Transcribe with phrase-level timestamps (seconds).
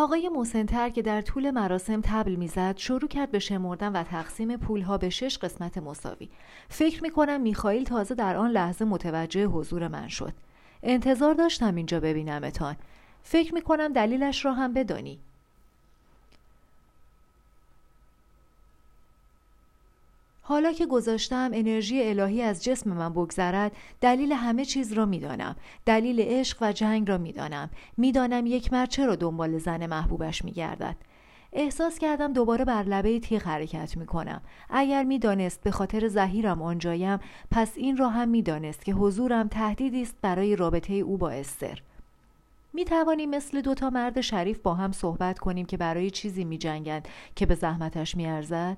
[0.00, 4.98] آقای موسنتر که در طول مراسم تبل می‌زد شروع کرد به شمردن و تقسیم پولها
[4.98, 6.28] به شش قسمت مساوی.
[6.68, 10.32] فکر می‌کنم میخائیل تازه در آن لحظه متوجه حضور من شد.
[10.82, 12.76] انتظار داشتم اینجا ببینمتان.
[13.22, 15.20] فکر می‌کنم دلیلش را هم بدانی.
[20.48, 25.56] حالا که گذاشتم انرژی الهی از جسم من بگذرد دلیل همه چیز را می‌دانم
[25.86, 30.96] دلیل عشق و جنگ را می‌دانم می‌دانم یک مرد چرا دنبال زن محبوبش میگردد
[31.52, 34.40] احساس کردم دوباره بر لبه تیغ حرکت می کنم.
[34.70, 37.18] اگر می‌دانست به خاطر زهیرم آنجایم
[37.50, 41.82] پس این را هم می‌دانست که حضورم تهدیدی است برای رابطه او با استر.
[42.72, 47.08] می توانیم مثل دوتا مرد شریف با هم صحبت کنیم که برای چیزی می جنگند
[47.36, 48.76] که به زحمتش می ارزد؟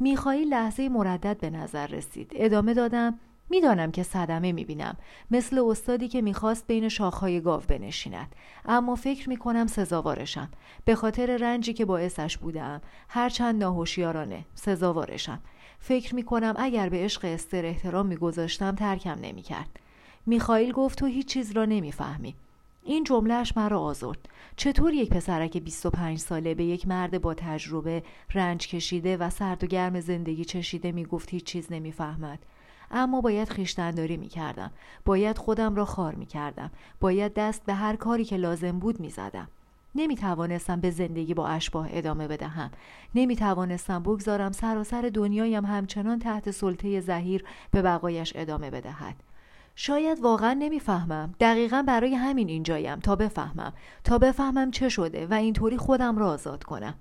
[0.00, 2.32] میخایی لحظه مردد به نظر رسید.
[2.34, 3.18] ادامه دادم
[3.50, 4.96] می‌دانم که صدمه می‌بینم.
[5.30, 8.34] مثل استادی که می‌خواست بین شاخهای گاو بنشیند.
[8.64, 10.50] اما فکر می‌کنم سزاوارشم.
[10.84, 15.40] به خاطر رنجی که باعثش بودم هرچند ناهوشیارانه سزاوارشم.
[15.78, 19.80] فکر می‌کنم اگر به عشق استر احترام میگذاشتم ترکم نمی‌کرد.
[20.26, 22.34] میخائیل گفت تو هیچ چیز را نمی‌فهمی.
[22.86, 28.02] این جملهش مرا آزرد چطور یک پسرک 25 ساله به یک مرد با تجربه
[28.34, 32.38] رنج کشیده و سرد و گرم زندگی چشیده می‌گفت هیچ چیز نمی‌فهمد
[32.90, 34.70] اما باید خیشتنداری می کردم.
[35.04, 36.70] باید خودم را خار می کردم.
[37.00, 39.48] باید دست به هر کاری که لازم بود می زدم.
[39.94, 42.70] نمی توانستم به زندگی با اشباه ادامه بدهم.
[43.14, 49.14] نمی توانستم بگذارم سراسر دنیایم همچنان تحت سلطه زهیر به بقایش ادامه بدهد.
[49.76, 51.34] شاید واقعا نمی‌فهمم.
[51.40, 53.72] دقیقا برای همین اینجایم تا بفهمم.
[54.04, 56.94] تا بفهمم چه شده و اینطوری خودم را آزاد کنم.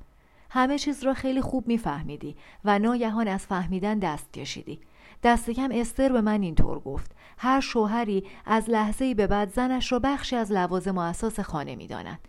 [0.50, 2.36] همه چیز را خیلی خوب میفهمیدی
[2.66, 4.80] و ناگهان از فهمیدن دست کشیدی.
[5.24, 7.12] دست کم استر به من اینطور گفت.
[7.38, 11.76] هر شوهری از لحظه ای به بعد زنش را بخشی از لوازم و اساس خانه
[11.76, 12.20] می‌داند.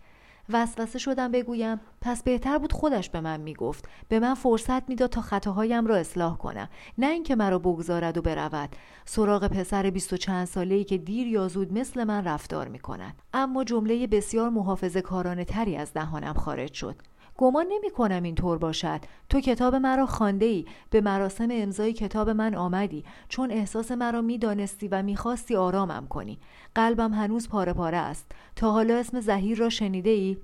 [0.49, 3.85] وسوسه شدم بگویم پس بهتر بود خودش به من می‌گفت.
[4.09, 6.69] به من فرصت می‌داد تا خطاهایم را اصلاح کنم.
[6.97, 8.75] نه اینکه مرا بگذارد و برود.
[9.05, 13.21] سراغ پسر بیست و چند ساله ای که دیر یا زود مثل من رفتار می‌کند.
[13.33, 16.95] اما جمله بسیار محافظه کارانه تری از دهانم خارج شد.
[17.37, 18.99] گمان نمی کنم این طور باشد.
[19.29, 23.03] تو کتاب مرا خانده ای به مراسم امضای کتاب من آمدی.
[23.29, 26.37] چون احساس مرا می‌دانستی و می‌خواستی آرامم کنی.
[26.75, 28.31] قلبم هنوز پاره پاره است.
[28.55, 30.37] تا حالا اسم زهیر را شنیده ای؟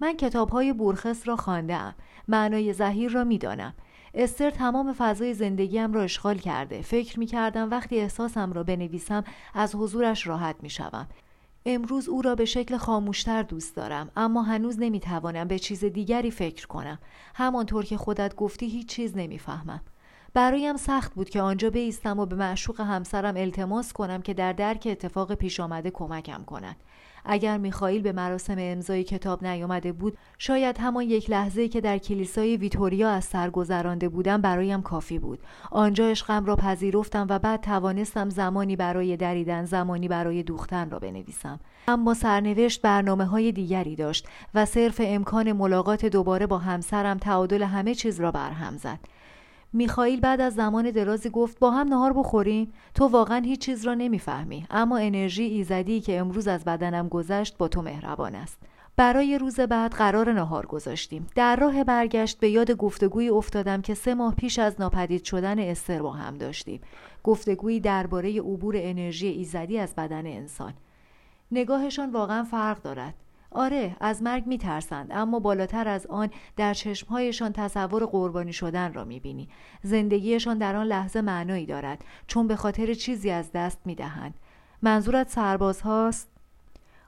[0.00, 1.94] من کتاب های بورخس را خانده ام
[2.28, 3.74] معنای زهیر را می‌دانم.
[4.14, 6.82] استر تمام فضای زندگیم را اشغال کرده.
[6.82, 9.24] فکر می کردم وقتی احساسم را بنویسم
[9.54, 11.06] از حضورش راحت می شوم.
[11.66, 16.66] امروز او را به شکل خاموشتر دوست دارم اما هنوز نمی‌توانم به چیز دیگری فکر
[16.66, 16.98] کنم.
[17.34, 19.80] همانطور که خودت گفتی هیچ چیز نمی‌فهمم.
[20.34, 24.88] برایم سخت بود که آنجا بیستم و به معشوق همسرم التماس کنم که در درک
[24.90, 26.76] اتفاق پیش آمده کمکم کند.
[27.24, 32.56] اگر میخائیل به مراسم امضای کتاب نیامده بود شاید همان یک لحظه که در کلیسای
[32.56, 35.38] ویتوریا از سر گذرانده بودم برایم کافی بود.
[35.70, 41.60] آنجا عشقم را پذیرفتم و بعد توانستم زمانی برای دریدن زمانی برای دوختن را بنویسم.
[41.88, 47.94] اما سرنوشت برنامه های دیگری داشت و صرف امکان ملاقات دوباره با همسرم تعادل همه
[47.94, 48.98] چیز را برهم زد.
[49.74, 53.94] میخائیل بعد از زمان درازی گفت با هم نهار بخوریم تو واقعا هیچ چیز را
[53.94, 54.66] نمی‌فهمی.
[54.70, 58.58] اما انرژی ایزدی که امروز از بدنم گذشت با تو مهربان است.
[58.96, 61.26] برای روز بعد قرار نهار گذاشتیم.
[61.34, 66.02] در راه برگشت به یاد گفتگویی افتادم که سه ماه پیش از ناپدید شدن استر
[66.02, 66.80] با هم داشتیم.
[67.22, 70.74] گفتگویی درباره عبور انرژی ایزدی از بدن انسان.
[71.52, 73.14] نگاهشان واقعا فرق دارد.
[73.54, 79.48] آره از مرگ میترسند اما بالاتر از آن در چشمهایشان تصور قربانی شدن را می‌بینی
[79.82, 84.34] زندگیشان در آن لحظه معنایی دارد چون به خاطر چیزی از دست می‌دهند
[84.82, 86.28] منظورت سرباز هاست؟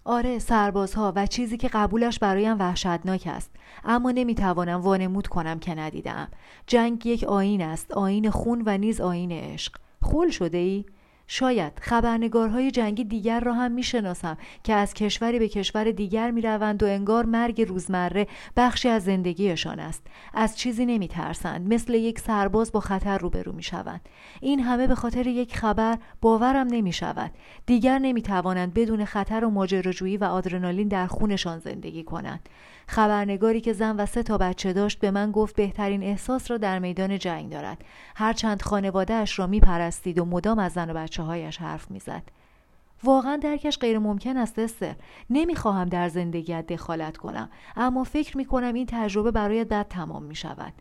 [0.05, 3.51] آره سربازها و چیزی که قبولش برایم وحشتناک است
[3.85, 6.29] اما نمی‌توانم وانمود کنم که ندیدم
[6.67, 10.85] جنگ یک آین است آین خون و نیز آین عشق خول شده ای؟
[11.27, 16.87] شاید خبرنگارهای جنگی دیگر را هم می‌شناسم که از کشوری به کشور دیگر می‌روند و
[16.87, 20.07] انگار مرگ روزمره بخشی از زندگیشان است.
[20.35, 21.75] از چیزی نمیترسند.
[21.75, 24.09] مثل یک سرباز با خطر روبرو می‌شوند.
[24.41, 27.31] این همه به خاطر یک خبر باورم نمی‌شود.
[27.67, 32.49] دیگر نمی‌توانند بدون خطر و ماجراجویی و آدرنالین در خونشان زندگی کنند.
[32.87, 36.79] خبرنگاری که زن و سه تا بچه داشت به من گفت بهترین احساس را در
[36.79, 37.85] میدان جنگ دارد.
[38.15, 42.23] هرچند خانوادهاش را میپرستید و مدام از زن و بچه هایش حرف می‌زد.
[43.05, 44.95] واقعا درکش غیر ممکن است استر.
[45.31, 50.73] نمی‌خواهم در زندگیت دخالت کنم اما فکر می‌کنم این تجربه برای بد تمام می‌شود.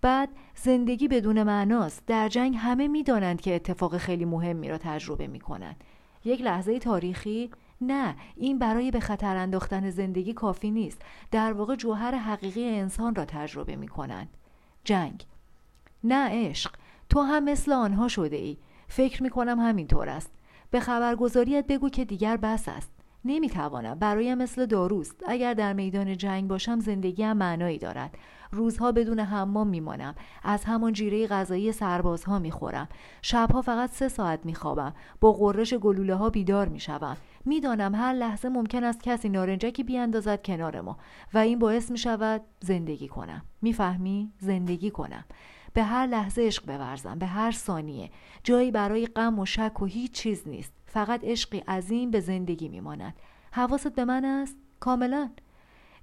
[0.00, 2.02] بعد زندگی بدون معناست.
[2.06, 5.76] در جنگ همه می‌دانند که اتفاق خیلی مهمی را تجربه می‌کنند.
[6.24, 7.50] یک لحظه تاریخی.
[7.82, 11.02] نه این برای به خطر انداختن زندگی کافی نیست.
[11.30, 14.28] در واقع جوهر حقیقی انسان را تجربه می کنند
[14.84, 15.26] جنگ.
[16.04, 16.72] نه عشق.
[17.08, 18.56] تو هم مثل آنها شده ای.
[18.88, 20.30] فکر می کنم همینطور است.
[20.70, 22.90] به خبرگزاریت بگو که دیگر بس است.
[23.24, 23.98] نمی‌توانم.
[23.98, 25.22] برایم مثل داروست.
[25.26, 28.18] اگر در میدان جنگ باشم زندگی هم معنایی دارد.
[28.50, 30.14] روزها بدون حمام میمانم.
[30.42, 32.88] از همان جیره غذایی سربازها می‌خورم.
[33.22, 34.94] شبها فقط سه ساعت میخوابم.
[35.20, 37.16] با قررش گلوله ها بیدار می‌شوم.
[37.44, 40.98] می‌دانم هر لحظه ممکن است کسی نارنجکی بیاندازد کنار ما
[41.34, 43.42] و این باعث می‌شود زندگی کنم.
[43.62, 45.24] می‌فهمی؟ زندگی کنم.
[45.74, 48.10] به هر لحظه عشق بورزم به هر ثانیه.
[48.44, 50.72] جایی برای غم و شک و هیچ چیز نیست.
[50.86, 53.14] فقط عشقی عظیم به زندگی میماند.
[53.52, 55.30] حواست به من است؟ کاملا.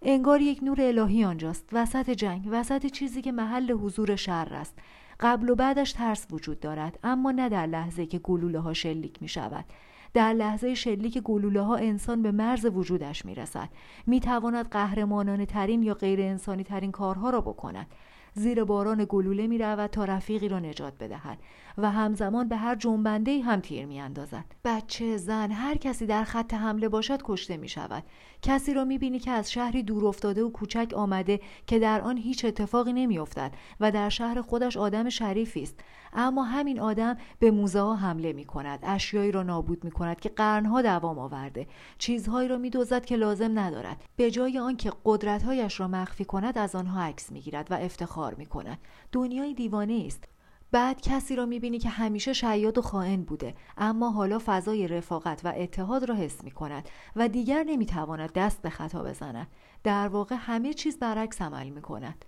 [0.02, 1.70] انگار یک نور الهی آنجاست.
[1.72, 4.80] وسط جنگ وسط چیزی که محل حضور شر است.
[5.20, 9.28] قبل و بعدش ترس وجود دارد اما نه در لحظه که گلوله ها شلیک می
[9.28, 9.66] شود
[10.14, 13.70] در لحظه شلیک گلوله ها انسان به مرز وجودش می رسد
[14.08, 17.88] می تواند قهرمانانه ترین یا غیر انسانی ترین کارها را بکند.
[18.34, 21.38] زیر باران گلوله می رود تا رفیقی را نجات بدهد.
[21.80, 24.46] و همزمان به هر جنبنده هم تیر می اندازد.
[24.66, 28.04] بچه زن هر کسی در خط حمله باشد کشته می شود
[28.42, 32.18] کسی را می بینی که از شهری دور افتاده و کوچک آمده که در آن
[32.18, 35.80] هیچ اتفاقی نمی افتد و در شهر خودش آدم شریفی است.
[36.14, 40.30] اما همین آدم به موزه ها حمله می کند اشیایی را نابود می کند که
[40.30, 41.68] قرنها دوام آورده.
[41.98, 44.04] چیزهایی را می دوزد که لازم ندارد.
[44.16, 48.46] به جای آنکه قدرتهایش را مخفی کند از آنها عکس می گیرد و افتخار می
[48.46, 48.78] کند
[49.12, 50.28] دنیای دیوانه است.
[50.72, 55.54] بعد کسی را می‌بینی که همیشه شیاد و خائن بوده اما حالا فضای رفاقت و
[55.58, 59.48] اتحاد را حس می کند و دیگر نمی‌تواند دست به خطا بزند.
[59.84, 62.26] در واقع همه چیز برعکس عمل می کند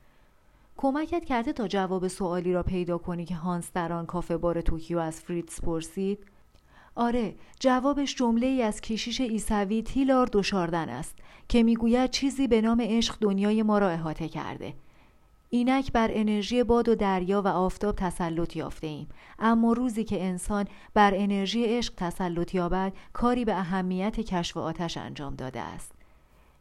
[0.77, 4.99] کمکت کرده تا جواب سوالی را پیدا کنی که هانس در آن کافه بار توکیو
[4.99, 6.25] از فریتز پرسید.
[6.95, 11.15] آره جوابش جمله ای از کشیش یسوعی تیلار دوشاردن است
[11.49, 14.73] که می‌گوید چیزی به نام عشق دنیای ما را احاطه کرده.
[15.53, 19.07] اینک بر انرژی باد و دریا و آفتاب تسلط یافته ایم
[19.39, 25.35] اما روزی که انسان بر انرژی عشق تسلط یابد کاری به اهمیت کشف آتش انجام
[25.35, 25.91] داده است.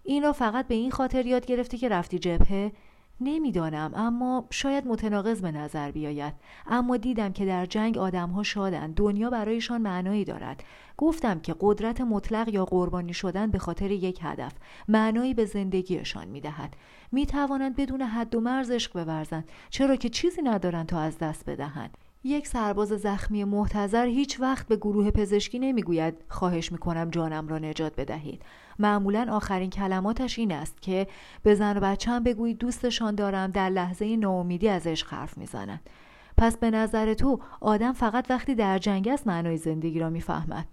[0.04, 2.72] این را فقط به این خاطر یاد گرفتی که رفتی جبهه
[3.20, 6.34] نمی‌دانم اما شاید متناقض به نظر بیاید.
[6.66, 8.94] اما دیدم که در جنگ آدمها شادند.
[8.94, 10.64] دنیا برایشان معنایی دارد.
[10.96, 14.52] گفتم که قدرت مطلق یا قربانی شدن به خاطر یک هدف
[14.88, 16.76] معنایی به زندگیشان می‌دهد.
[17.12, 21.98] می‌توانند بدون حد و مرز عشق بورزند چرا که چیزی ندارند تا از دست بدهند.
[22.24, 27.96] یک سرباز زخمی محتظر هیچ وقت به گروه پزشکی نمی‌گوید خواهش می‌کنم جانم را نجات
[27.96, 28.42] بدهید.
[28.80, 31.06] معمولا آخرین کلماتش این است که
[31.42, 35.90] به زن و بچم بگویید دوستشان دارم در لحظه ناامیدی از عشق حرف می‌زنند
[36.36, 40.66] پس به نظر تو آدم فقط وقتی در جنگ است معنای زندگی را می‌فهمد.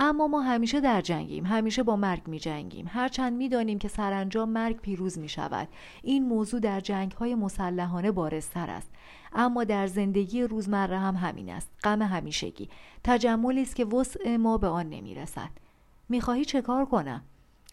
[0.00, 4.48] اما ما همیشه در جنگیم همیشه با مرگ می جنگیم هرچند می دانیم که سرانجام
[4.48, 5.68] مرگ پیروز می شود
[6.02, 8.90] این موضوع در جنگ های مسلحانه بارزتر است.
[9.32, 12.68] اما در زندگی روزمره هم همین است غم همیشگی.
[13.04, 15.50] تجملی است که وسع ما به آن نمی رسد
[16.08, 17.22] می خواهی چه کار کنم؟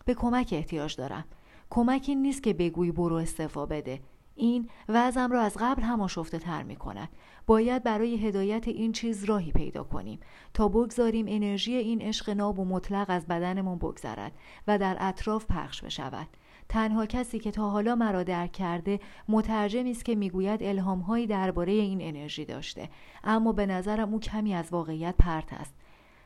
[0.06, 1.26] به کمک احتیاج دارم.
[1.70, 4.00] کمک نیست که بگویی برو استعفا بده.
[4.36, 7.10] این وضعم را از قبل هم آشفته تر می کند.
[7.48, 10.20] باید برای هدایت این چیز راهی پیدا کنیم.
[10.54, 14.32] تا بگذاریم انرژی این عشق ناب و مطلق از بدنمون بگذرد
[14.68, 16.28] و در اطراف پخش بشود.
[16.70, 22.02] تنها کسی که تا حالا مرا درک کرده مترجمی است که می‌گوید الهامهایی درباره این
[22.02, 22.90] انرژی داشته.
[23.24, 25.76] اما به نظرم او کمی از واقعیت پرت است.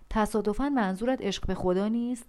[0.10, 2.26] تصادفا منظورت عشق به خدا نیست؟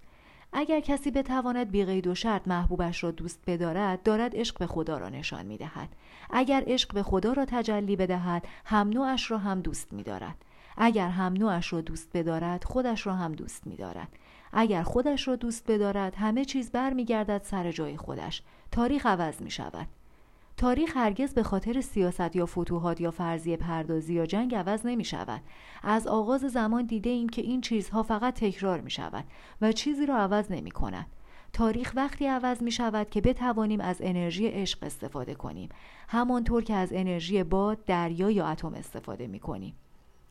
[0.52, 5.08] اگر کسی بتواند بیقید و شرط محبوبش را دوست بدارد دارد عشق به خدا را
[5.08, 5.88] نشان می دهد.
[6.30, 10.44] اگر عشق به خدا را تجلی بدهد هم نوعش را هم دوست می دارد.
[10.76, 14.08] اگر هم نوعش را دوست بدارد خودش را هم دوست می دارد.
[14.52, 18.42] اگر خودش را دوست بدارد همه چیز برمیگردد سر جای خودش
[18.72, 19.86] تاریخ عوض می شود
[20.60, 25.42] تاریخ هرگز به خاطر سیاست یا فتوحات یا فرضیه پردازی یا جنگ عوض نمی شود.
[25.82, 29.24] از آغاز زمان دیده ایم که این چیزها فقط تکرار می شود
[29.60, 31.06] و چیزی را عوض نمی کند.
[31.52, 35.68] تاریخ وقتی عوض می شود که بتوانیم از انرژی عشق استفاده کنیم
[36.08, 39.74] همانطور که از انرژی باد، دریا یا اتم استفاده می کنیم.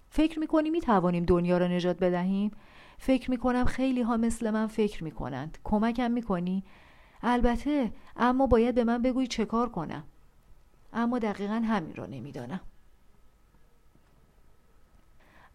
[0.10, 2.52] فکر می کنیم می توانیم دنیا را نجات بدهیم؟
[2.98, 5.58] فکر می کنم خیلی ها مثل من فکر می کنند.
[5.64, 6.64] کمکم می کنی؟
[7.24, 10.04] البته اما باید به من بگویی چه کار کنم.
[10.94, 12.60] اما دقیقا همین را نمی‌دانم.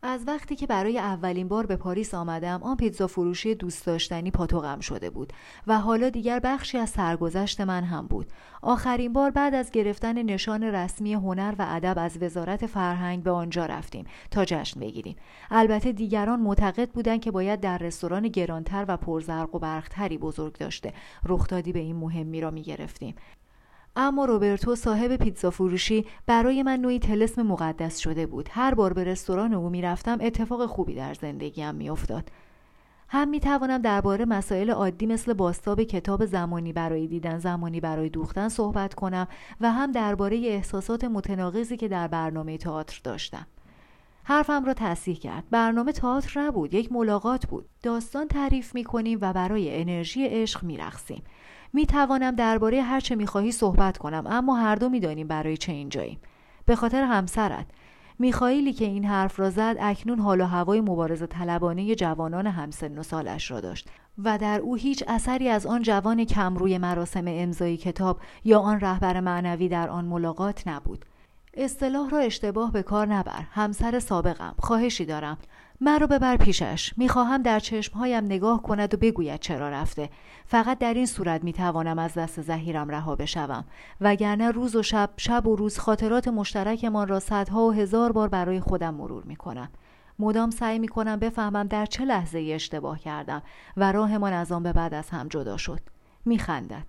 [0.06, 4.80] از وقتی که برای اولین بار به پاریس آمدم آن پیتزا فروشی دوست داشتنی پاتوقم
[4.80, 5.32] شده بود
[5.66, 8.26] و حالا دیگر بخشی از سرگذشت من هم بود.
[8.62, 13.66] آخرین بار بعد از گرفتن نشان رسمی هنر و ادب از وزارت فرهنگ به آنجا
[13.66, 15.16] رفتیم تا جشن بگیریم.
[15.50, 20.92] البته دیگران معتقد بودند که باید در رستوران گرانتر و پرزرق و برختری بزرگ داشته.
[21.26, 23.14] رخدادی به این مهمی را می گرفتیم
[23.96, 28.48] اما روبرتو صاحب پیتزا فروشی برای من نوعی تلسم مقدس شده بود.
[28.52, 32.30] هر بار به رستوران او می‌رفتم اتفاق خوبی در زندگیم میافتاد.
[33.08, 38.48] هم می توانم درباره مسائل عادی مثل باستاب کتاب زمانی برای دیدن زمانی برای دوختن
[38.48, 39.28] صحبت کنم
[39.60, 43.46] و هم درباره احساسات متناقضی که در برنامه تئاتر داشتم.
[44.24, 45.44] حرفم را تصحیح کرد.
[45.50, 47.68] برنامه تئاتر نبود یک ملاقات بود.
[47.82, 51.22] داستان تعریف می کنیم و برای انرژی عشق می رخصیم.
[51.74, 55.56] می توانم درباره هر چه می خواهی صحبت کنم اما هر دو می دانیم برای
[55.56, 56.18] چه اینجاییم
[56.66, 57.66] به خاطر همسرت.
[58.18, 63.02] میخائیلی که این حرف را زد اکنون حال و هوای مبارزه طلبانه جوانان همسن و
[63.02, 63.88] سالش را داشت
[64.24, 69.20] و در او هیچ اثری از آن جوان کمروی مراسم امضای کتاب یا آن رهبر
[69.20, 71.04] معنوی در آن ملاقات نبود.
[71.54, 73.44] اصطلاح را اشتباه به کار نبر.
[73.50, 74.54] همسر سابقم.
[74.58, 75.38] خواهشی دارم.
[75.80, 76.92] مرا ببر پیشش.
[76.96, 80.10] می‌خواهم در چشمهایم نگاه کند و بگوید چرا رفته.
[80.46, 83.64] فقط در این صورت می‌توانم از دست زهیرم رها بشوم.
[84.00, 88.60] وگرنه روز و شب شب و روز خاطرات مشترکمان را صدها و هزار بار برای
[88.60, 89.68] خودم مرور می‌کنم.
[90.18, 93.42] مدام سعی می‌کنم بفهمم در چه لحظه ای اشتباه کردم
[93.76, 95.80] و راهمان از آن به بعد از هم جدا شد.
[96.24, 96.86] میخندد.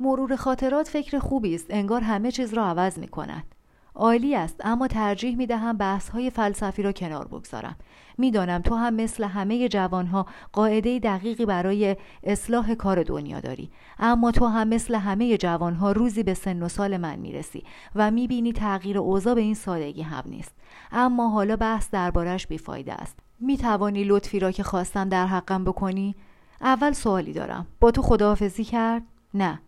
[0.00, 1.66] مرور خاطرات فکر خوبی است.
[1.70, 3.55] انگار همه چیز را عوض می‌کند.
[3.96, 7.76] عالی است اما ترجیح می دهم بحث های فلسفی را کنار بگذارم.
[8.18, 13.70] می‌دانم تو هم مثل همه جوانها قاعده دقیقی برای اصلاح کار دنیا داری.
[13.98, 18.52] اما تو هم مثل همه جوانها روزی به سن و سال من می‌رسی و می‌بینی
[18.52, 20.54] تغییر اوضاع به این سادگی هم نیست.
[20.92, 23.18] اما حالا بحث دربارش بیفایده است.
[23.40, 26.14] می‌توانی لطفی را که خواستم در حقم بکنی؟
[26.60, 27.66] اول سوالی دارم.
[27.80, 29.02] با تو خداحافظی کرد؟
[29.34, 29.60] نه.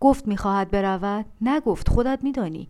[0.00, 1.88] گفت می‌خواهد برود؟ نگفت.
[1.88, 2.68] خودت میدانی.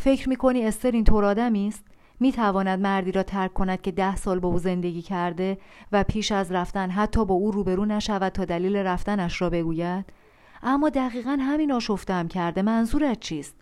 [0.00, 1.84] فکر می‌کنی استر اینطور آدمی است؟
[2.20, 5.58] می‌تواند مردی را ترک کند که ده سال با او زندگی کرده
[5.92, 10.04] و پیش از رفتن حتی با او روبرو نشود تا دلیل رفتنش را بگوید؟
[10.62, 12.62] اما دقیقا همین آشفتم کرده.
[12.62, 13.54] منظورت چیست؟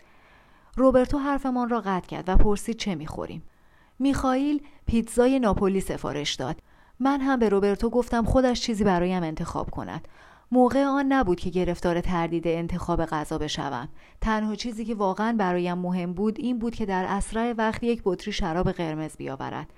[0.77, 3.43] روبرتو حرفمان را قطع کرد و پرسید چه می‌خوریم؟
[3.99, 6.57] میخائیل پیتزای ناپولی سفارش داد.
[7.01, 10.09] من هم به روبرتو گفتم خودش چیزی برایم انتخاب کند.
[10.53, 13.89] موقع آن نبود که گرفتار تردید انتخاب غذا بشوم.
[14.21, 18.33] تنها چیزی که واقعا برایم مهم بود این بود که در اسرع وقت یک بطری
[18.33, 19.73] شراب قرمز بیاورد.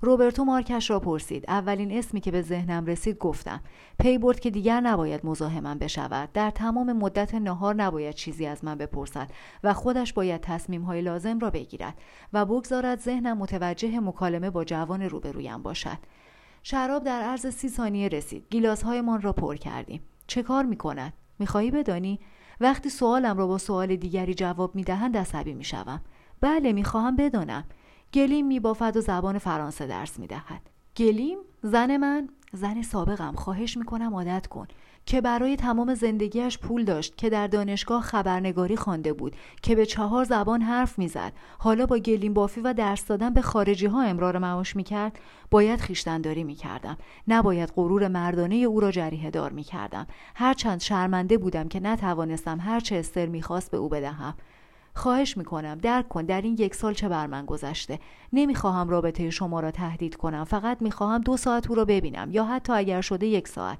[0.00, 1.44] روبرتو مارکش را پرسید.
[1.48, 3.60] اولین اسمی که به ذهنم رسید گفتم.
[3.98, 6.32] پی برد که دیگر نباید مزاحمم بشود.
[6.32, 9.30] در تمام مدت نهار نباید چیزی از من بپرسد
[9.64, 11.94] و خودش باید تصمیم های لازم را بگیرد
[12.32, 15.98] و بگذارد ذهنم متوجه مکالمه با جوان روبرویم باشد.
[16.62, 18.46] شراب در عرض سی ثانیه رسید.
[18.50, 20.00] گیلاسهایمان را پر کردیم.
[20.26, 22.20] چه کار می‌کند؟ می‌خواهی بدانی؟
[22.60, 26.00] وقتی سوالم را با سوال دیگری جواب می‌دهند عصبی می‌شوم.
[26.40, 27.64] بله می‌خواهم بدانم.
[28.14, 30.70] گلیم میبافد و زبان فرانسه درس می‌دهد.
[30.96, 33.34] گلیم زن من زن سابقم.
[33.34, 34.66] خواهش می‌کنم عادت کن.
[35.06, 40.24] که برای تمام زندگیش پول داشت که در دانشگاه خبرنگاری خوانده بود که به چهار
[40.24, 41.32] زبان حرف می‌زد.
[41.58, 45.18] حالا با گلیم بافی و درس دادن به خارجی ها امرار معاش می‌کرد
[45.50, 46.96] باید خیشتنداری می‌کردم.
[47.28, 50.06] نباید غرور مردانه او را جریه دار می‌کردم.
[50.34, 54.34] هرچند شرمنده بودم که نتوانستم هرچه استر می‌خواست به او بدهم.
[54.94, 57.98] خواهش می‌کنم درک کن در این یک سال چه بر من گذشته.
[58.32, 60.44] نمی‌خواهم رابطه شما را تهدید کنم.
[60.44, 63.78] فقط می‌خواهم دو ساعت او را ببینم یا حتی اگر شده یک ساعت.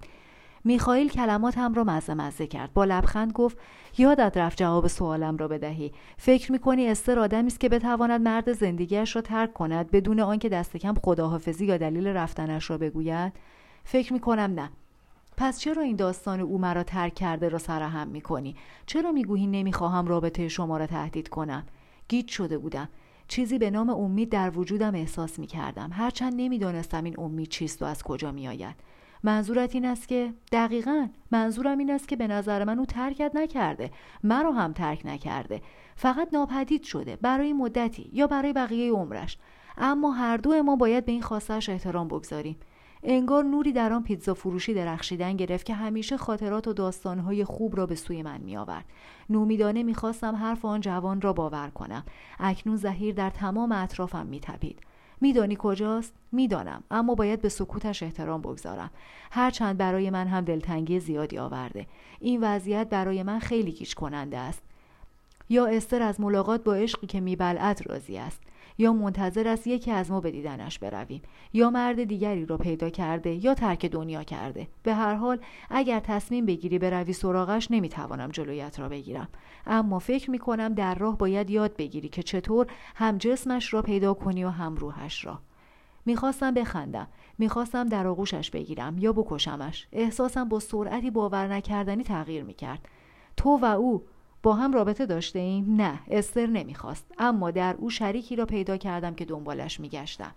[0.65, 2.73] میخائیل کلماتم را مزه مزه کرد.
[2.73, 3.59] با لبخند گفت
[3.99, 5.93] یادت رفت جواب سوالم را بدهی.
[6.19, 10.77] فکر می‌کنی استر آدمی است که بتواند مرد زندگیش را ترک کند بدون آنکه دست
[10.77, 13.33] کم خداحافظی یا دلیل رفتنش را بگوید؟
[13.85, 14.71] فکر می‌کنم نه.
[15.37, 20.49] پس چرا این داستان او مرا ترک کرده را سرهم می‌کنی؟ چرا می‌گویی نمی‌خواهم رابطه
[20.49, 21.65] شما را تهدید کنم؟
[22.09, 22.89] گیج شده بودم.
[23.29, 25.91] چیزی به نام امید در وجودم احساس می‌کردم.
[25.93, 28.77] هرچند نمی‌دانستم این امید چیست و از کجا میآید.
[29.23, 33.91] منظورت این است که دقیقا منظورم این است که به نظر من او ترکت نکرده
[34.25, 35.63] مرا هم ترک نکرده
[35.97, 39.39] فقط ناپدید شده برای مدتی یا برای بقیه عمرش
[39.77, 42.57] اما هر دو ما باید به این خواستش احترام بگذاریم
[43.05, 47.87] انگار نوری در آن پیتزا فروشی درخشیدن گرفت که همیشه خاطرات و داستانهای خوب را
[47.87, 48.85] به سوی من می آورد.
[49.31, 52.05] نومیدانه می‌خواستم حرف آن جوان را باور کنم.
[52.39, 54.81] اکنون زهیر در تمام اطرافم میتپید.
[55.23, 58.91] میدانی کجاست؟ می‌دانم اما باید به سکوتش احترام بگذارم.
[59.31, 61.87] هرچند برای من هم دلتنگی زیادی آورده.
[62.21, 64.63] این وضعیت برای من خیلی گیج کننده است.
[65.49, 68.41] یا استر از ملاقات با عشقی که میبلعد راضی است.
[68.83, 71.23] یا منتظر است یکی از ما به دیدنش برویم
[71.53, 74.69] یا مرد دیگری را پیدا کرده یا ترک دنیا کرده.
[74.83, 75.39] به هر حال
[75.71, 79.29] اگر تصمیم بگیری بروی سراغش نمی‌توانم جلویت را بگیرم.
[79.67, 84.15] اما فکر می کنم در راه باید یاد بگیری که چطور هم جسمش را پیدا
[84.15, 85.39] کنی و هم روحش را.
[86.07, 87.09] می‌خواستم بخندم.
[87.39, 89.87] می‌خواستم در آغوشش بگیرم یا بکشمش.
[89.93, 92.89] احساسم با سرعتی باور نکردنی تغییر می‌کرد.
[93.37, 94.03] تو و او
[94.43, 97.07] با هم رابطه داشته ایم؟ نه استر نمی‌خواست.
[97.19, 100.33] اما در او شریکی را پیدا کردم که دنبالش میگشتم.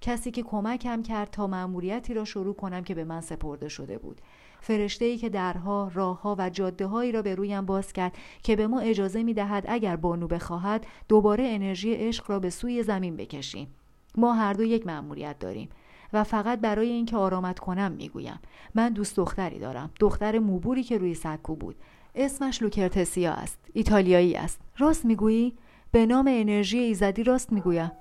[0.00, 4.20] کسی که کمکم کرد تا مأموریتی را شروع کنم که به من سپرده شده بود.
[4.60, 8.66] فرشته ای که درها، راهها و جاده هایی را به رویم باز کرد که به
[8.66, 13.74] ما اجازه می دهد اگر بانو بخواهد دوباره انرژی عشق را به سوی زمین بکشیم.
[14.16, 15.68] ما هر دو یک مأموریت داریم
[16.12, 18.38] و فقط برای اینکه آرامت کنم می‌گویم.
[18.74, 19.90] من دوست دختری دارم.
[20.00, 21.76] دختر موبوری که روی سکو بود.
[22.16, 23.58] اسمش لوکرتسیا است.
[23.72, 24.60] ایتالیایی است.
[24.78, 25.54] راست می‌گویی؟
[25.92, 27.92] به نام انرژی ایزدی راست می‌گویم.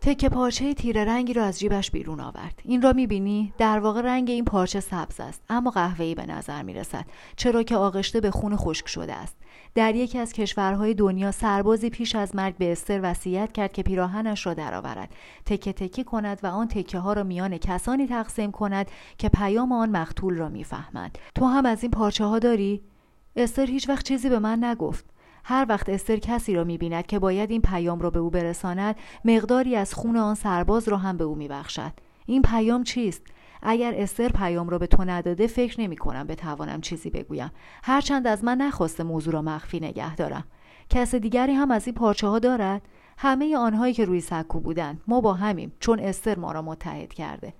[0.00, 2.62] تکه پارچه تیره رنگی را از جیبش بیرون آورد.
[2.64, 7.04] این را می‌بینی؟ در واقع رنگ این پارچه سبز است اما قهوه‌ای به نظر می‌رسد
[7.36, 9.36] چرا که آغشته به خون خشک شده است.
[9.74, 14.46] در یکی از کشورهای دنیا سربازی پیش از مرگ به استر وصیت کرد که پیراهنش
[14.46, 15.14] را درآورد.
[15.46, 19.90] تکه تکه کند و آن تکه ها را میان کسانی تقسیم کند که پیام آن
[19.90, 21.18] مقتول را می‌فهمند.
[21.34, 22.82] تو هم از این پارچه ها داری؟
[23.38, 25.04] استر هیچ وقت چیزی به من نگفت.
[25.44, 29.76] هر وقت استر کسی را می‌بیند که باید این پیام را به او برساند مقداری
[29.76, 31.92] از خون آن سرباز را هم به او میبخشد.
[32.26, 33.22] این پیام چیست؟
[33.62, 37.50] اگر استر پیام را به تو نداده فکر نمی کنم بتوانم چیزی بگویم.
[37.82, 40.44] هرچند از من نخواسته موضوع را مخفی نگه دارم.
[40.90, 42.82] کس دیگری هم از این پارچه ها دارد؟
[43.18, 47.54] همه آنهایی که روی سکو بودند ما با همیم چون استر ما را متحد کرده.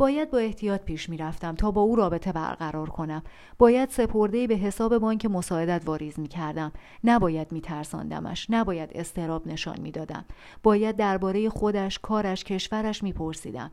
[0.00, 3.22] باید با احتیاط پیش می‌رفتم تا با او رابطه برقرار کنم.
[3.58, 6.72] باید سپرده به حساب بانک مساعدت واریز می کردم
[7.04, 10.24] نباید می ترساندمش نباید استراب نشان می‌دادم.
[10.62, 13.70] باید درباره خودش کارش کشورش میپرسیدم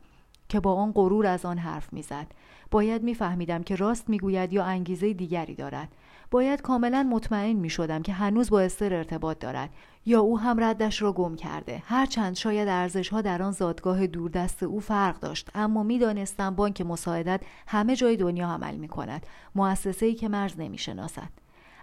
[0.48, 2.26] که با آن غرور از آن حرف می‌زد.
[2.70, 5.88] باید میفهمیدم که راست می‌گوید یا انگیزه دیگری دارد.
[6.30, 9.70] باید کاملا مطمئن می شدم که هنوز با استر ارتباط دارد
[10.06, 11.82] یا او هم ردش را گم کرده.
[11.86, 17.40] هرچند شاید ارزش ها در آن زادگاه دوردست او فرق داشت اما می‌دانستم بانک مساعدت
[17.66, 19.26] همه جای دنیا عمل می کند
[20.02, 21.28] ای که مرز نمی شناسد.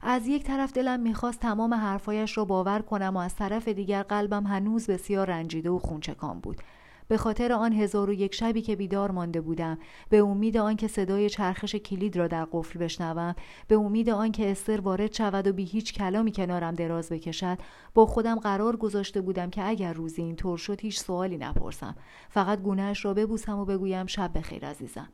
[0.02, 4.48] از یک طرف دلم می‌خواست تمام حرفایش را باور کنم و از طرف دیگر قلبم
[4.48, 6.62] هنوز بسیار رنجیده و خونچکان بود.
[7.08, 9.78] به خاطر آن هزار و یک شبی که بیدار مانده بودم
[10.10, 13.36] به امید آنکه صدای چرخش کلید را در قفل بشنوم
[13.68, 17.58] به امید آنکه استر وارد شود و بی هیچ کلامی کنارم دراز بکشد
[17.94, 21.96] با خودم قرار گذاشته بودم که اگر روزی اینطور شد هیچ سوالی نپرسم.
[22.30, 25.10] فقط گونهاش را ببوسم و بگویم شب بخیر عزیزم.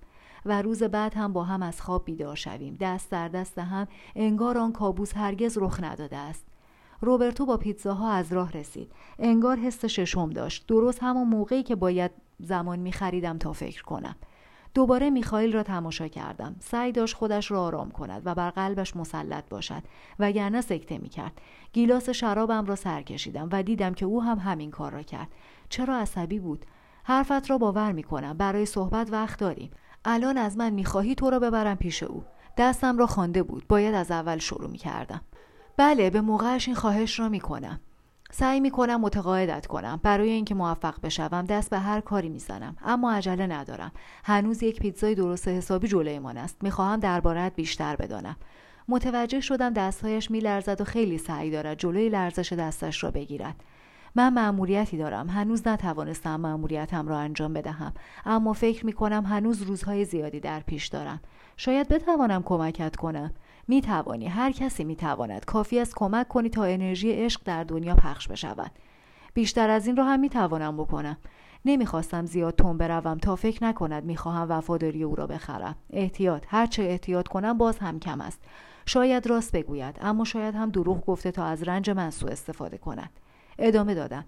[0.45, 2.77] و روز بعد هم با هم از خواب بیدار شویم.
[2.79, 6.50] دست در دست هم انگار آن کابوس هرگز رخ نداده است.
[7.01, 8.91] روبرتو با پیتزاها از راه رسید.
[9.19, 10.67] انگار حس ششم داشت.
[10.67, 14.15] درست همون موقعی که باید زمان می خریدم تا فکر کنم.
[14.73, 16.55] دوباره میخائیل را تماشا کردم.
[16.59, 19.83] سعی داشت خودش را آرام کند و بر قلبش مسلط باشد
[20.19, 21.41] وگرنه سکته می‌کرد.
[21.73, 25.27] گیلاس شرابم را سر کشیدم و دیدم که او هم همین کار را کرد.
[25.69, 26.65] چرا عصبی بود؟
[27.03, 28.37] حرفت را باور می‌کنم.
[28.37, 29.71] برای صحبت وقت داریم.
[30.05, 32.23] الان از من می‌خواهی تو را ببرم پیش او.
[32.57, 33.67] دستم را خوانده بود.
[33.67, 35.21] باید از اول شروع می‌کردم.
[35.81, 37.79] بله به موقعش این خواهش را می‌کنم.
[38.31, 39.99] سعی می‌کنم متقاعدت کنم.
[40.03, 42.75] برای اینکه موفق بشوم دست به هر کاری می‌زنم.
[42.85, 43.91] اما عجله ندارم.
[44.23, 46.57] هنوز یک پیتزای درست حسابی جلویمان است.
[46.61, 48.35] می‌خواهم دربارت بیشتر بدانم.
[48.87, 53.55] متوجه شدم دستهایش میلرزد و خیلی سعی دارد جلوی لرزش دستش را بگیرد.
[54.15, 55.29] من مأموریتی دارم.
[55.29, 57.93] هنوز نتوانستم مأموریتم را انجام بدهم.
[58.25, 61.19] اما فکر می‌کنم هنوز روزهای زیادی در پیش دارم.
[61.57, 63.33] شاید بتوانم کمکت کنم.
[63.71, 67.95] می توانی هر کسی می تواند کافی است کمک کنی تا انرژی عشق در دنیا
[67.95, 68.71] پخش بشود.
[69.33, 71.17] بیشتر از این را هم می توانم بکنم.
[71.65, 75.75] نمی‌خواستم زیاد تون بروم تا فکر نکند می‌خواهم وفاداری او را بخرم.
[75.89, 78.39] احتیاط هرچه احتیاط کنم باز هم کم است.
[78.85, 83.09] شاید راست بگوید اما شاید هم دروغ گفته تا از رنج من سوء استفاده کند.
[83.59, 84.25] ادامه دادم.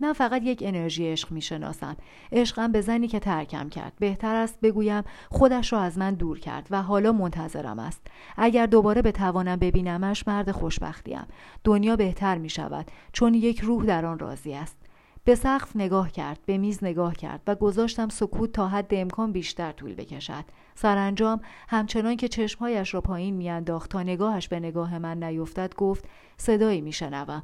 [0.00, 1.96] من فقط یک انرژی عشق می‌شناسم.
[2.32, 3.92] عشقم به زنی که ترکم کرد.
[3.98, 8.06] بهتر است بگویم خودش را از من دور کرد و حالا منتظرم است.
[8.36, 11.26] اگر دوباره بتوانم ببینمش مرد خوشبختیم.
[11.64, 14.76] دنیا بهتر می شود چون یک روح در آن راضی است.
[15.24, 19.72] به سقف نگاه کرد به میز نگاه کرد و گذاشتم سکوت تا حد امکان بیشتر
[19.72, 20.44] طول بکشد.
[20.74, 26.04] سرانجام همچنان که چشمهایش را پایین میانداخت تا نگاهش به نگاه من نیفتد گفت
[26.36, 27.42] صدایی میشنوم.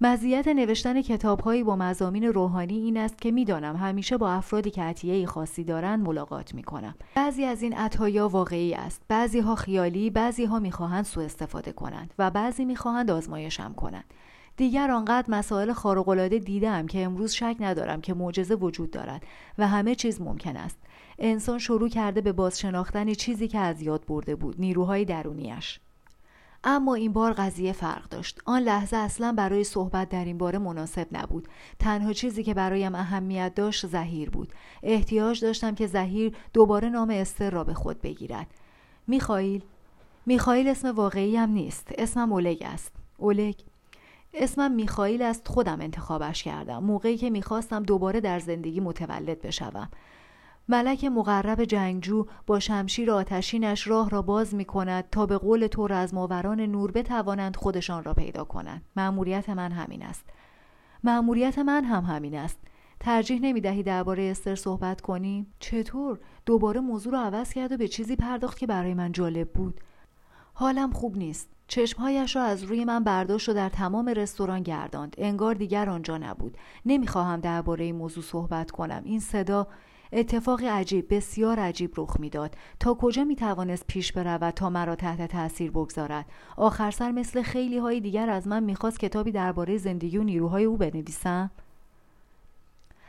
[0.00, 5.26] مزیت نوشتن کتابهایی با مزامین روحانی این است که می‌دانم همیشه با افرادی که عطیه
[5.26, 6.94] خاصی دارند ملاقات می‌کنم.
[7.14, 9.02] بعضی از این عطایا واقعی است.
[9.08, 14.04] بعضی ها خیالی بعضی ها می‌خواهند سوء استفاده کنند و بعضی می‌خواهند آزمایشم کنند.
[14.56, 19.22] دیگر آنقدر مسائل خارق‌العاده دیدم که امروز شک ندارم که معجزه وجود دارد
[19.58, 20.78] و همه چیز ممکن است.
[21.18, 25.80] انسان شروع کرده به بازشناختن چیزی که از یاد برده بود نیروهای درونیش
[26.64, 28.40] اما این بار قضیه فرق داشت.
[28.44, 31.48] آن لحظه اصلا برای صحبت در این باره مناسب نبود.
[31.78, 34.52] تنها چیزی که برایم اهمیت داشت زهیر بود.
[34.82, 38.46] احتیاج داشتم که زهیر دوباره نام استر را به خود بگیرد.
[39.06, 39.62] میخائیل؟
[40.26, 41.88] میخائیل اسم واقعی هم نیست.
[41.98, 42.92] اسمم اولگ است.
[43.16, 43.54] اولگ؟
[44.34, 45.48] اسمم میخائیل است.
[45.48, 46.84] خودم انتخابش کردم.
[46.84, 49.88] موقعی که می‌خواستم دوباره در زندگی متولد بشوم.
[50.68, 55.86] ملک مقرب جنگجو با شمشیر آتشینش راه را باز می کند تا به قول تو
[55.86, 58.82] رزماوران نور بتوانند خودشان را پیدا کنند.
[58.96, 60.24] مأموریت من همین است.
[61.04, 62.58] مأموریت من هم همین است.
[63.00, 67.88] ترجیح نمی دهی درباره استر صحبت کنیم چطور؟ دوباره موضوع را عوض کرد و به
[67.88, 69.80] چیزی پرداخت که برای من جالب بود.
[70.54, 71.48] حالم خوب نیست.
[71.68, 75.14] چشمهایش را از روی من برداشت و در تمام رستوران گرداند.
[75.18, 76.56] انگار دیگر آنجا نبود.
[76.86, 79.02] نمی‌خواهم درباره این موضوع صحبت کنم.
[79.04, 79.66] این صدا
[80.14, 82.54] اتفاق عجیب بسیار عجیب رخ می‌داد.
[82.80, 87.78] تا کجا می توانست پیش برود تا مرا تحت تاثیر بگذارد؟ آخر سر مثل خیلی
[87.78, 91.50] های دیگر از من می‌خواست کتابی درباره زندگی و نیروهای او بنویسم؟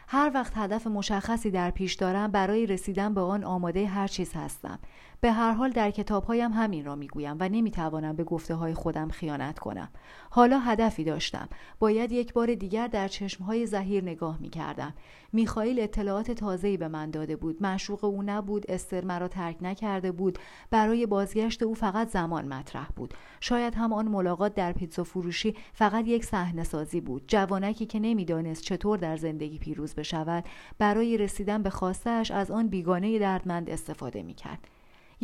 [0.08, 4.80] هر وقت هدف مشخصی در پیش دارم برای رسیدن به آن آماده هر چیز هستم.
[5.22, 9.60] به هر حال در کتابهایم همین را می‌گویم و نمی‌توانم به گفته های خودم خیانت
[9.60, 9.90] کنم.
[10.30, 11.50] حالا هدفی داشتم.
[11.80, 14.94] باید یک بار دیگر در چشمهای زهیر نگاه می‌کردم.
[15.34, 17.64] میخائیل اطلاعات تازه‌ای به من داده بود.
[17.64, 20.40] معشوق او نبود استر مرا ترک نکرده بود.
[20.72, 23.14] برای بازگشت او فقط زمان مطرح بود.
[23.40, 27.24] شاید هم آن ملاقات در پیتزا فروشی فقط یک صحنه سازی بود.
[27.28, 30.44] جوانکی که نمی‌دانست چطور در زندگی پیروز بشود
[30.78, 34.68] برای رسیدن به خواستهاش از آن بیگانه دردمند استفاده می‌کرد.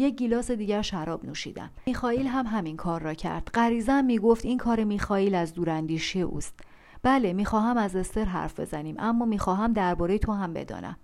[0.01, 3.49] یک گیلاس دیگر شراب نوشیدم میخائیل هم همین کار را کرد.
[3.53, 6.59] غریزم می‌گفت این کار میخائیل از دوراندیشی اوست.
[7.03, 10.95] بله می‌خواهم از استر حرف بزنیم اما می‌خواهم درباره تو هم بدانم.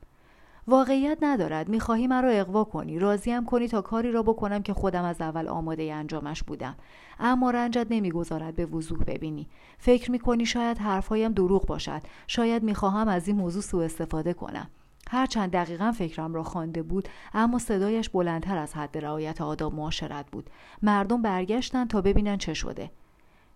[0.67, 1.69] واقعیت ندارد.
[1.69, 2.99] می‌خواهی مرا اقوا کنی.
[2.99, 6.75] راضیم کنی تا کاری را بکنم که خودم از اول آماده انجامش بودم.
[7.19, 9.47] اما رنجت نمی‌گذارد به وضوح ببینی.
[9.77, 12.01] فکر می‌کنی شاید حرفهایم دروغ باشد.
[12.27, 14.67] شاید می‌خواهم از این موضوع سوء استفاده کنم.
[15.11, 20.49] هرچند دقیقا فکرم را خوانده بود اما صدایش بلندتر از حد رعایت آداب معاشرت بود.
[20.81, 22.91] مردم برگشتند تا ببینن چه شده.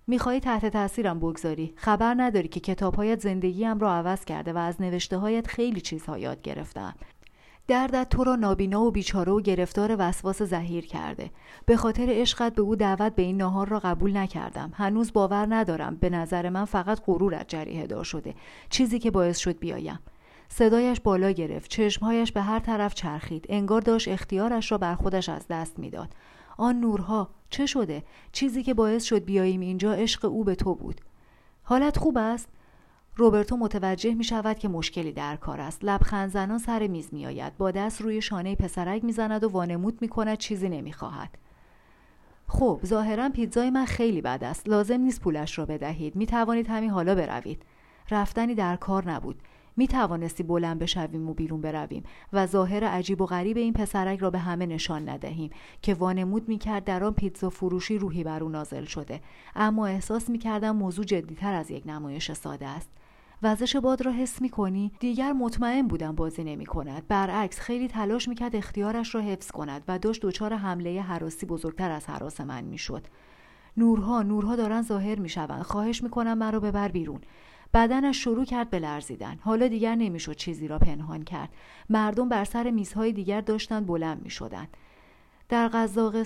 [0.08, 1.74] می‌خواهی تحت تاثیرم بگذاری.
[1.76, 6.42] خبر نداری که کتابهایت زندگیم را عوض کرده و از نوشته هایت خیلی چیزها یاد
[6.42, 6.96] گرفتم.
[7.68, 11.32] دردت تو را نابینا و بیچاره و گرفتار وسواس زهیر کرده.
[11.66, 14.72] به خاطر عشقت به او دعوت به این ناهار را قبول نکردم.
[14.76, 15.96] هنوز باور ندارم.
[15.96, 18.36] به نظر من فقط غرورت جریه دار شده.
[18.70, 20.00] چیزی که باعث شد بیایم.
[20.54, 21.70] صدایش بالا گرفت.
[21.70, 23.46] چشمهایش به هر طرف چرخید.
[23.50, 26.16] انگار داشت اختیارش را بر خودش از دست می‌داد.
[26.58, 31.02] آن نورها چه شده؟ چیزی که باعث شد بیاییم اینجا عشق او به تو بود.
[31.64, 32.50] حالت خوب است؟
[33.16, 35.80] روبرتو متوجه می شود که مشکلی در کار است.
[35.84, 40.02] لبخند زنان سر میز می آید با دست روی شانه پسرک می زند و وانمود
[40.02, 41.38] می کند چیزی نمی خواهد
[42.48, 44.70] خب ظاهرا پیتزای من خیلی بد است.
[44.70, 46.16] لازم نیست پولش را بدهید.
[46.16, 47.64] می توانید همین حالا بروید.
[48.12, 49.42] رفتنی در کار نبود.
[49.78, 52.04] می توانستی بلند بشویم و بیرون برویم
[52.34, 55.50] و ظاهر عجیب و غریب این پسرک را به همه نشان ندهیم
[55.82, 59.22] که وانمود می کرد در آن پیتزا فروشی روحی بر او نازل شده.
[59.56, 62.90] اما احساس می کردم موضوع جدیتر از یک نمایش ساده است.
[63.44, 68.28] وزش باد را حس می کنی دیگر مطمئن بودم بازی نمی کند برعکس خیلی تلاش
[68.28, 72.64] می کرد اختیارش را حفظ کند و داشت دچار حمله حراسی بزرگتر از حراس من
[72.64, 73.08] می شد
[73.78, 77.22] نورها نورها دارن ظاهر می شوند خواهش می کنم مرا ببر بیرون.
[77.74, 79.40] بدنش شروع کرد به لرزیدن.
[79.42, 81.50] حالا دیگر نمی‌شد چیزی را پنهان کرد.
[81.90, 84.78] مردم بر سر میزهای دیگر داشتند بلند می‌شدند.
[85.50, 86.24] در غذا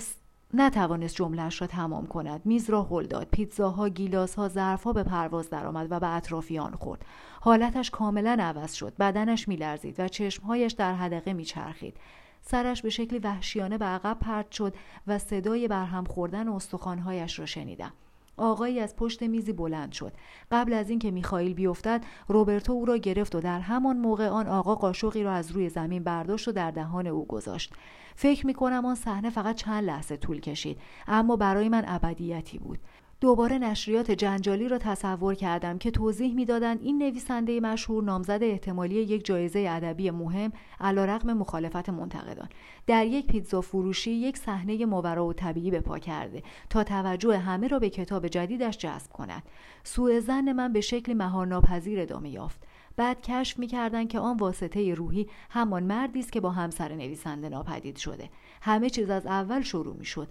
[0.54, 2.40] نتوانست جملهاش را تمام کند.
[2.44, 3.28] میز را هل داد.
[3.30, 7.04] پیتزاها گیلاسها ظرفها به پرواز درآمد و به اطرافیان خورد.
[7.40, 8.96] حالتش کاملا عوض شد.
[8.96, 11.96] بدنش میلرزید و چشمهایش در حدقه میچرخید.
[12.42, 14.74] سرش به شکلی وحشیانه به عقب پرت شد
[15.06, 17.92] و صدای برهم خوردن استخوانهایش را شنیدم.
[18.36, 20.12] آقایی از پشت میزی بلند شد.
[20.50, 24.74] قبل از اینکه میخائیل بیفتد روبرتو او را گرفت و در همان موقع آن آقا
[24.74, 27.72] قاشقی را از روی زمین برداشت و در دهان او گذاشت.
[28.18, 32.78] فکر می‌کنم آن صحنه فقط چند لحظه طول کشید اما برای من ابدیتی بود.
[33.20, 39.26] دوباره نشریات جنجالی را تصور کردم که توضیح می‌دادند این نویسنده مشهور نامزد احتمالی یک
[39.26, 42.48] جایزه ادبی مهم علیرغم مخالفت منتقدان.
[42.86, 47.68] در یک پیتزا فروشی یک صحنه ماورا و طبیعی به پا کرده تا توجه همه
[47.68, 49.42] را به کتاب جدیدش جذب کند.
[49.84, 52.62] سوء زن من به شکل مهارناپذیر ادامه یافت.
[52.96, 57.96] بعد کشف می‌کردند که آن واسطه روحی همان مردی است که با همسر نویسنده ناپدید
[57.96, 58.30] شده.
[58.62, 60.28] همه چیز از اول شروع می‌شد.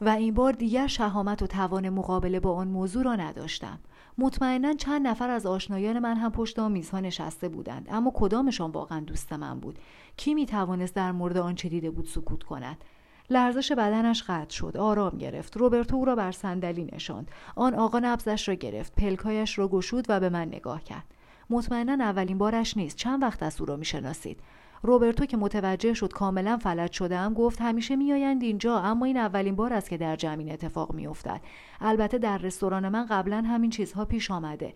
[0.00, 3.78] و این بار دیگر شهامت و توان مقابله با آن موضوع را نداشتم.
[4.18, 9.32] مطمئنا چند نفر از آشنایان من هم پشت میزها نشسته بودند اما کدامشان واقعا دوست
[9.32, 9.78] من بود؟
[10.16, 12.84] کی می توانست در مورد آنچه دیده بود سکوت کند؟
[13.30, 17.30] لرزش بدنش قطع شد آرام گرفت روبرتو او را بر صندلی نشاند.
[17.56, 21.14] آن آقا نبزش را گرفت پلکایش را گشود و به من نگاه کرد.
[21.50, 24.40] مطمئنا اولین بارش نیست چند وقت از او را می‌شناسید؟
[24.82, 29.72] روبرتو که متوجه شد کاملا فلج شدم گفت همیشه میآیند اینجا اما این اولین بار
[29.72, 31.40] است که در جمعین اتفاق میافتد.
[31.80, 34.74] البته در رستوران من قبلا همین چیزها پیش آمده.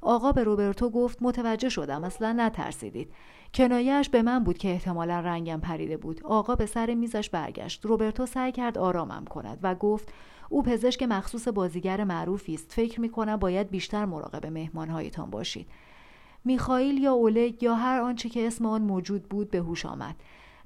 [0.00, 3.12] آقا به روبرتو گفت متوجه شدم اصلا نترسیدید.
[3.54, 6.20] کنایهش به من بود که احتمالا رنگم پریده بود.
[6.24, 7.86] آقا به سر میزش برگشت.
[7.86, 10.12] روبرتو سعی کرد آرامم کند و گفت
[10.48, 12.72] او پزشک مخصوص بازیگر معروفی است.
[12.72, 15.66] فکر می‌کنم باید بیشتر مراقب مهمانهایتان باشید.
[16.46, 20.16] میخائیل یا اولگ یا هر آنچه که اسم آن موجود بود به هوش آمد.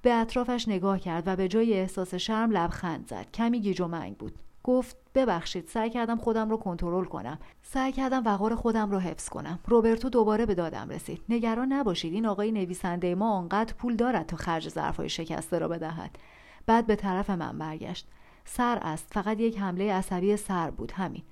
[0.02, 3.30] به اطرافش نگاه کرد و به جای احساس شرم لبخند زد.
[3.34, 4.38] کمی گیج و منگ بود.
[4.64, 7.38] گفت ببخشید سعی کردم خودم رو کنترل کنم.
[7.62, 9.58] سعی کردم وقار خودم رو حفظ کنم.
[9.66, 11.22] روبرتو دوباره به دادم رسید.
[11.28, 16.18] نگران نباشید این آقای نویسنده ما آنقدر پول دارد تا خرج ظرفهای شکسته را بدهد.
[16.66, 18.06] بعد به طرف من برگشت.
[18.44, 21.22] سر است فقط یک حمله عصبی سر بود همین.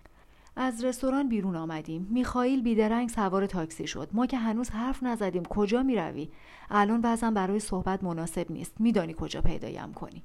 [0.61, 2.07] از رستوران بیرون آمدیم.
[2.11, 4.09] میخائیل بیدرنگ سوار تاکسی شد.
[4.13, 6.29] ما که هنوز حرف نزدیم کجا می‌روی؟
[6.71, 8.81] الان وزن برای صحبت مناسب نیست.
[8.81, 10.23] میدانی کجا پیدایم کنی؟